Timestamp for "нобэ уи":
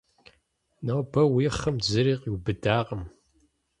0.85-1.45